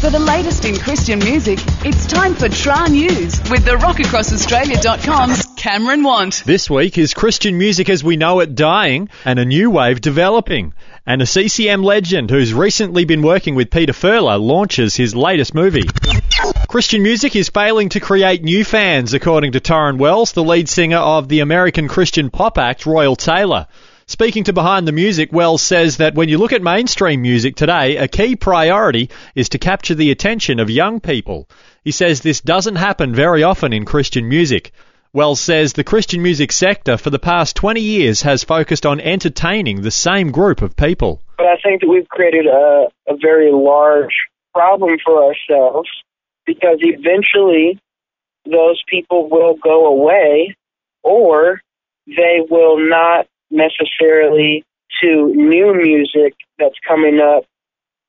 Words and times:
For 0.00 0.08
the 0.08 0.18
latest 0.18 0.64
in 0.64 0.78
Christian 0.78 1.18
music, 1.18 1.58
it's 1.84 2.06
time 2.06 2.34
for 2.34 2.48
Tra 2.48 2.88
News 2.88 3.38
with 3.50 3.66
the 3.66 3.72
RockAcrossAustralia.com's 3.72 5.44
Cameron 5.58 6.02
Want. 6.02 6.42
This 6.46 6.70
week 6.70 6.96
is 6.96 7.12
Christian 7.12 7.58
music 7.58 7.90
as 7.90 8.02
we 8.02 8.16
know 8.16 8.40
it 8.40 8.54
dying 8.54 9.10
and 9.26 9.38
a 9.38 9.44
new 9.44 9.70
wave 9.70 10.00
developing. 10.00 10.72
And 11.04 11.20
a 11.20 11.26
CCM 11.26 11.82
legend 11.82 12.30
who's 12.30 12.54
recently 12.54 13.04
been 13.04 13.20
working 13.20 13.56
with 13.56 13.70
Peter 13.70 13.92
Furler 13.92 14.40
launches 14.40 14.96
his 14.96 15.14
latest 15.14 15.54
movie. 15.54 15.86
Christian 16.66 17.02
music 17.02 17.36
is 17.36 17.50
failing 17.50 17.90
to 17.90 18.00
create 18.00 18.42
new 18.42 18.64
fans, 18.64 19.12
according 19.12 19.52
to 19.52 19.60
Tauren 19.60 19.98
Wells, 19.98 20.32
the 20.32 20.42
lead 20.42 20.70
singer 20.70 20.96
of 20.96 21.28
the 21.28 21.40
American 21.40 21.88
Christian 21.88 22.30
pop 22.30 22.56
act 22.56 22.86
Royal 22.86 23.16
Tailor. 23.16 23.66
Speaking 24.10 24.42
to 24.44 24.52
Behind 24.52 24.88
the 24.88 24.92
Music, 24.92 25.32
Wells 25.32 25.62
says 25.62 25.98
that 25.98 26.16
when 26.16 26.28
you 26.28 26.36
look 26.36 26.52
at 26.52 26.62
mainstream 26.62 27.22
music 27.22 27.54
today, 27.54 27.96
a 27.96 28.08
key 28.08 28.34
priority 28.34 29.08
is 29.36 29.50
to 29.50 29.58
capture 29.58 29.94
the 29.94 30.10
attention 30.10 30.58
of 30.58 30.68
young 30.68 30.98
people. 30.98 31.48
He 31.84 31.92
says 31.92 32.20
this 32.20 32.40
doesn't 32.40 32.74
happen 32.74 33.14
very 33.14 33.44
often 33.44 33.72
in 33.72 33.84
Christian 33.84 34.28
music. 34.28 34.72
Wells 35.12 35.40
says 35.40 35.74
the 35.74 35.84
Christian 35.84 36.22
music 36.22 36.50
sector 36.50 36.96
for 36.96 37.10
the 37.10 37.20
past 37.20 37.54
20 37.54 37.80
years 37.80 38.22
has 38.22 38.42
focused 38.42 38.84
on 38.84 38.98
entertaining 38.98 39.82
the 39.82 39.92
same 39.92 40.32
group 40.32 40.60
of 40.60 40.74
people. 40.74 41.22
But 41.36 41.46
I 41.46 41.58
think 41.62 41.82
that 41.82 41.88
we've 41.88 42.08
created 42.08 42.46
a, 42.46 42.88
a 43.06 43.16
very 43.16 43.52
large 43.52 44.16
problem 44.52 44.96
for 45.04 45.22
ourselves 45.24 45.88
because 46.46 46.78
eventually 46.80 47.78
those 48.44 48.82
people 48.88 49.28
will 49.30 49.54
go 49.54 49.86
away 49.86 50.56
or 51.04 51.60
they 52.08 52.40
will 52.50 52.76
not 52.76 53.28
necessarily 53.50 54.64
to 55.02 55.32
new 55.34 55.74
music 55.74 56.34
that's 56.58 56.78
coming 56.86 57.20
up 57.20 57.44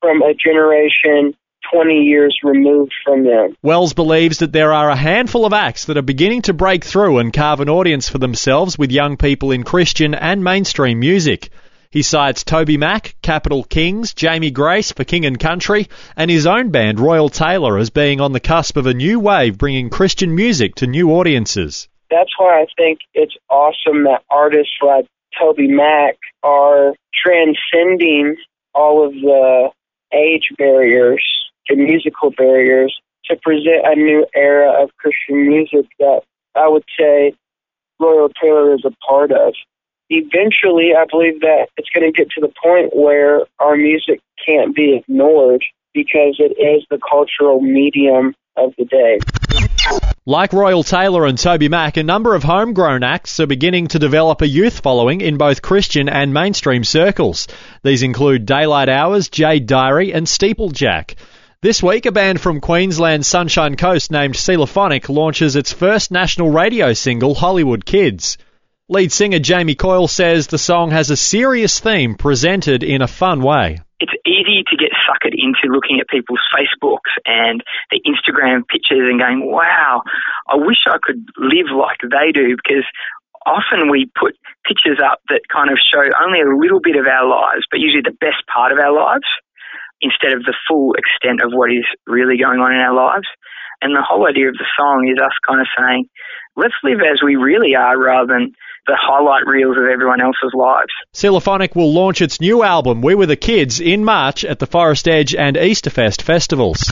from 0.00 0.22
a 0.22 0.34
generation 0.34 1.34
20 1.72 1.94
years 1.94 2.38
removed 2.42 2.92
from 3.04 3.24
them. 3.24 3.56
Wells 3.62 3.92
believes 3.92 4.38
that 4.38 4.52
there 4.52 4.72
are 4.72 4.90
a 4.90 4.96
handful 4.96 5.44
of 5.44 5.52
acts 5.52 5.86
that 5.86 5.96
are 5.96 6.02
beginning 6.02 6.42
to 6.42 6.54
break 6.54 6.84
through 6.84 7.18
and 7.18 7.32
carve 7.32 7.60
an 7.60 7.68
audience 7.68 8.08
for 8.08 8.18
themselves 8.18 8.78
with 8.78 8.90
young 8.90 9.16
people 9.16 9.50
in 9.50 9.64
Christian 9.64 10.14
and 10.14 10.42
mainstream 10.42 11.00
music. 11.00 11.50
He 11.90 12.02
cites 12.02 12.44
TobyMac, 12.44 13.14
Capital 13.22 13.64
Kings, 13.64 14.12
Jamie 14.12 14.50
Grace 14.50 14.92
for 14.92 15.04
King 15.04 15.24
and 15.24 15.40
Country, 15.40 15.88
and 16.16 16.30
his 16.30 16.46
own 16.46 16.70
band 16.70 17.00
Royal 17.00 17.30
Tailor 17.30 17.78
as 17.78 17.90
being 17.90 18.20
on 18.20 18.32
the 18.32 18.40
cusp 18.40 18.76
of 18.76 18.86
a 18.86 18.94
new 18.94 19.18
wave 19.18 19.56
bringing 19.56 19.88
Christian 19.88 20.34
music 20.34 20.74
to 20.76 20.86
new 20.86 21.10
audiences. 21.12 21.88
That's 22.10 22.30
why 22.38 22.60
I 22.62 22.66
think 22.76 23.00
it's 23.14 23.34
awesome 23.48 24.04
that 24.04 24.22
artists 24.30 24.74
like 24.82 25.06
TobyMac 25.40 26.14
are 26.42 26.94
transcending 27.14 28.36
all 28.74 29.06
of 29.06 29.12
the 29.12 29.70
age 30.12 30.50
barriers, 30.56 31.24
the 31.68 31.76
musical 31.76 32.30
barriers, 32.30 32.98
to 33.26 33.36
present 33.36 33.84
a 33.84 33.94
new 33.94 34.26
era 34.34 34.82
of 34.82 34.90
Christian 34.96 35.48
music 35.48 35.86
that 35.98 36.22
I 36.54 36.68
would 36.68 36.84
say 36.98 37.34
Royal 38.00 38.30
Tailor 38.40 38.74
is 38.74 38.84
a 38.84 38.92
part 39.06 39.32
of. 39.32 39.54
Eventually, 40.10 40.92
I 40.96 41.04
believe 41.10 41.40
that 41.40 41.68
it's 41.76 41.90
going 41.90 42.10
to 42.10 42.16
get 42.16 42.30
to 42.30 42.40
the 42.40 42.52
point 42.62 42.96
where 42.96 43.42
our 43.58 43.76
music 43.76 44.20
can't 44.44 44.74
be 44.74 44.96
ignored 44.96 45.62
because 45.92 46.36
it 46.38 46.58
is 46.58 46.86
the 46.90 46.98
cultural 46.98 47.60
medium 47.60 48.34
of 48.56 48.72
the 48.78 48.84
day. 48.84 49.18
Like 50.26 50.52
Royal 50.52 50.82
Tailor 50.82 51.24
and 51.24 51.38
TobyMac, 51.38 51.96
a 51.96 52.02
number 52.02 52.34
of 52.34 52.42
homegrown 52.42 53.02
acts 53.02 53.40
are 53.40 53.46
beginning 53.46 53.86
to 53.88 53.98
develop 53.98 54.42
a 54.42 54.46
youth 54.46 54.80
following 54.80 55.22
in 55.22 55.38
both 55.38 55.62
Christian 55.62 56.08
and 56.08 56.34
mainstream 56.34 56.84
circles. 56.84 57.48
These 57.82 58.02
include 58.02 58.44
Daylight 58.44 58.90
Hours, 58.90 59.30
Jade 59.30 59.66
Diary, 59.66 60.12
and 60.12 60.26
Steeplejack. 60.26 61.14
This 61.62 61.82
week, 61.82 62.04
a 62.04 62.12
band 62.12 62.42
from 62.42 62.60
Queensland's 62.60 63.26
Sunshine 63.26 63.76
Coast 63.76 64.10
named 64.10 64.34
Sealophonic 64.34 65.08
launches 65.08 65.56
its 65.56 65.72
first 65.72 66.10
national 66.10 66.50
radio 66.50 66.92
single, 66.92 67.34
Hollywood 67.34 67.86
Kids. 67.86 68.36
Lead 68.90 69.10
singer 69.10 69.38
Jamie 69.38 69.74
Coyle 69.74 70.08
says 70.08 70.46
the 70.46 70.58
song 70.58 70.90
has 70.90 71.10
a 71.10 71.16
serious 71.16 71.80
theme 71.80 72.14
presented 72.14 72.82
in 72.82 73.00
a 73.00 73.08
fun 73.08 73.42
way. 73.42 73.80
It's 74.00 74.14
easy 74.26 74.62
to 74.70 74.76
get 74.76 74.94
suckered 75.06 75.34
into 75.34 75.72
looking 75.72 75.98
at 75.98 76.08
people's 76.08 76.44
Facebooks 76.54 77.10
and 77.26 77.62
their 77.90 78.00
Instagram 78.06 78.62
pictures 78.68 79.10
and 79.10 79.18
going, 79.18 79.50
wow, 79.50 80.02
I 80.48 80.56
wish 80.56 80.86
I 80.86 80.98
could 81.02 81.26
live 81.36 81.66
like 81.74 81.98
they 82.02 82.30
do 82.30 82.54
because 82.54 82.86
often 83.46 83.90
we 83.90 84.10
put 84.18 84.36
pictures 84.66 84.98
up 85.02 85.20
that 85.28 85.42
kind 85.52 85.70
of 85.70 85.78
show 85.78 86.04
only 86.22 86.40
a 86.40 86.56
little 86.56 86.80
bit 86.80 86.96
of 86.96 87.06
our 87.06 87.26
lives, 87.26 87.66
but 87.70 87.80
usually 87.80 88.02
the 88.02 88.16
best 88.20 88.46
part 88.52 88.70
of 88.72 88.78
our 88.78 88.94
lives 88.94 89.26
instead 90.00 90.32
of 90.32 90.44
the 90.44 90.54
full 90.68 90.94
extent 90.94 91.42
of 91.42 91.50
what 91.52 91.70
is 91.70 91.84
really 92.06 92.38
going 92.38 92.60
on 92.60 92.72
in 92.72 92.78
our 92.78 92.94
lives. 92.94 93.26
And 93.80 93.94
the 93.94 94.02
whole 94.02 94.26
idea 94.26 94.48
of 94.48 94.54
the 94.54 94.66
song 94.78 95.08
is 95.10 95.18
us 95.22 95.34
kind 95.46 95.60
of 95.60 95.66
saying, 95.78 96.06
let's 96.56 96.74
live 96.82 96.98
as 97.00 97.22
we 97.22 97.36
really 97.36 97.74
are 97.74 97.98
rather 97.98 98.26
than 98.26 98.52
the 98.88 98.98
highlight 98.98 99.46
reels 99.46 99.76
of 99.76 99.84
everyone 99.84 100.20
else's 100.22 100.54
lives. 100.54 100.90
Sealophonic 101.14 101.76
will 101.76 101.92
launch 101.92 102.22
its 102.22 102.40
new 102.40 102.62
album, 102.62 103.02
We 103.02 103.14
Were 103.14 103.26
the 103.26 103.36
Kids, 103.36 103.80
in 103.80 104.02
March 104.02 104.46
at 104.46 104.60
the 104.60 104.66
Forest 104.66 105.06
Edge 105.06 105.34
and 105.34 105.56
Easterfest 105.56 106.22
festivals. 106.22 106.82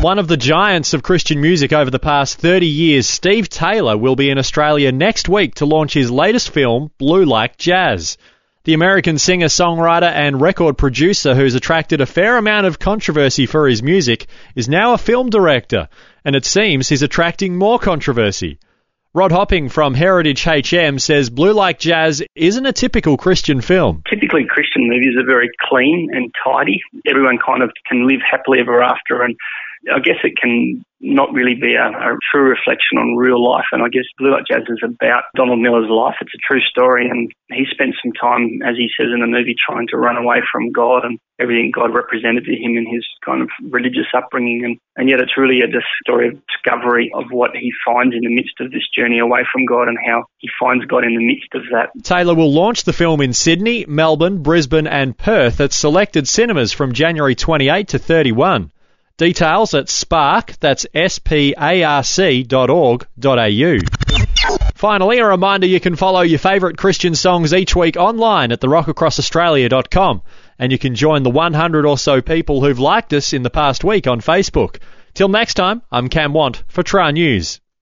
One 0.00 0.20
of 0.20 0.28
the 0.28 0.36
giants 0.36 0.94
of 0.94 1.02
Christian 1.02 1.40
music 1.40 1.72
over 1.72 1.90
the 1.90 1.98
past 1.98 2.38
30 2.38 2.66
years, 2.66 3.08
Steve 3.08 3.48
Taylor, 3.48 3.98
will 3.98 4.14
be 4.14 4.30
in 4.30 4.38
Australia 4.38 4.92
next 4.92 5.28
week 5.28 5.56
to 5.56 5.66
launch 5.66 5.94
his 5.94 6.12
latest 6.12 6.50
film, 6.50 6.92
Blue 6.96 7.24
Like 7.24 7.58
Jazz. 7.58 8.16
The 8.62 8.74
American 8.74 9.18
singer, 9.18 9.46
songwriter, 9.46 10.10
and 10.10 10.40
record 10.40 10.78
producer 10.78 11.34
who's 11.34 11.56
attracted 11.56 12.00
a 12.00 12.06
fair 12.06 12.36
amount 12.36 12.66
of 12.66 12.78
controversy 12.78 13.46
for 13.46 13.66
his 13.68 13.82
music 13.82 14.26
is 14.54 14.68
now 14.68 14.92
a 14.92 14.98
film 14.98 15.28
director, 15.30 15.88
and 16.24 16.36
it 16.36 16.44
seems 16.44 16.88
he's 16.88 17.02
attracting 17.02 17.56
more 17.56 17.80
controversy. 17.80 18.60
Rod 19.16 19.32
Hopping 19.32 19.70
from 19.70 19.94
Heritage 19.94 20.44
HM 20.44 20.98
says 20.98 21.30
Blue 21.30 21.54
Like 21.54 21.78
Jazz 21.78 22.22
isn't 22.34 22.66
a 22.66 22.72
typical 22.74 23.16
Christian 23.16 23.62
film. 23.62 24.02
Typically, 24.10 24.44
Christian 24.46 24.90
movies 24.90 25.16
are 25.18 25.24
very 25.24 25.48
clean 25.70 26.10
and 26.12 26.30
tidy. 26.44 26.82
Everyone 27.06 27.38
kind 27.38 27.62
of 27.62 27.70
can 27.88 28.06
live 28.06 28.20
happily 28.30 28.58
ever 28.60 28.82
after, 28.82 29.22
and 29.22 29.34
I 29.92 30.00
guess 30.00 30.16
it 30.24 30.34
can 30.40 30.84
not 31.00 31.32
really 31.32 31.54
be 31.54 31.74
a, 31.74 31.88
a, 31.88 32.16
true 32.32 32.48
reflection 32.48 32.96
on 32.98 33.16
real 33.16 33.42
life. 33.42 33.66
And 33.72 33.82
I 33.82 33.88
guess 33.88 34.04
Blue 34.18 34.32
Like 34.32 34.46
Jazz 34.50 34.64
is 34.68 34.80
about 34.82 35.24
Donald 35.34 35.60
Miller's 35.60 35.90
life. 35.90 36.16
It's 36.20 36.34
a 36.34 36.46
true 36.46 36.60
story, 36.60 37.08
and 37.08 37.30
he 37.50 37.66
spent 37.70 37.94
some 38.02 38.12
time, 38.12 38.60
as 38.64 38.76
he 38.76 38.88
says 38.96 39.12
in 39.12 39.20
the 39.20 39.26
movie, 39.26 39.54
trying 39.54 39.86
to 39.88 39.98
run 39.98 40.16
away 40.16 40.40
from 40.50 40.72
God 40.72 41.04
and 41.04 41.18
everything 41.38 41.70
God 41.74 41.94
represented 41.94 42.44
to 42.44 42.52
him 42.52 42.76
in 42.76 42.86
his 42.90 43.04
kind 43.24 43.42
of 43.42 43.50
religious 43.70 44.08
upbringing. 44.16 44.64
And, 44.64 44.78
and 44.96 45.08
yet 45.10 45.20
it's 45.20 45.36
really 45.36 45.60
a 45.60 45.68
story 46.02 46.28
of 46.28 46.40
discovery 46.48 47.10
of 47.14 47.24
what 47.30 47.50
he 47.54 47.72
finds 47.84 48.14
in 48.14 48.22
the 48.22 48.34
midst 48.34 48.58
of 48.60 48.70
this 48.70 48.88
journey 48.96 49.18
away 49.18 49.44
from 49.52 49.66
God 49.66 49.88
and 49.88 49.98
how 50.04 50.24
he 50.38 50.48
finds 50.58 50.86
God 50.86 51.04
in 51.04 51.14
the 51.14 51.26
midst 51.26 51.54
of 51.54 51.62
that. 51.72 51.90
Taylor 52.02 52.34
will 52.34 52.52
launch 52.52 52.84
the 52.84 52.94
film 52.94 53.20
in 53.20 53.34
Sydney, 53.34 53.84
Melbourne, 53.86 54.42
Brisbane, 54.42 54.86
and 54.86 55.16
Perth 55.16 55.60
at 55.60 55.74
selected 55.74 56.26
cinemas 56.26 56.72
from 56.72 56.94
January 56.94 57.34
28 57.34 57.88
to 57.88 57.98
31. 57.98 58.72
Details 59.18 59.72
at 59.72 59.88
spark, 59.88 60.52
that's 60.60 60.86
S-P-A-R-C 60.92 62.42
dot 62.42 62.68
org 62.68 63.06
dot 63.18 63.38
au. 63.38 63.78
Finally, 64.74 65.18
a 65.20 65.26
reminder 65.26 65.66
you 65.66 65.80
can 65.80 65.96
follow 65.96 66.20
your 66.20 66.38
favourite 66.38 66.76
Christian 66.76 67.14
songs 67.14 67.54
each 67.54 67.74
week 67.74 67.96
online 67.96 68.52
at 68.52 68.60
therockacrossaustralia.com 68.60 70.20
and 70.58 70.70
you 70.70 70.76
can 70.76 70.94
join 70.94 71.22
the 71.22 71.30
100 71.30 71.86
or 71.86 71.96
so 71.96 72.20
people 72.20 72.62
who've 72.62 72.78
liked 72.78 73.14
us 73.14 73.32
in 73.32 73.42
the 73.42 73.48
past 73.48 73.84
week 73.84 74.06
on 74.06 74.20
Facebook. 74.20 74.80
Till 75.14 75.28
next 75.28 75.54
time, 75.54 75.80
I'm 75.90 76.10
Cam 76.10 76.34
Want 76.34 76.62
for 76.68 76.82
Tra 76.82 77.10
News. 77.10 77.60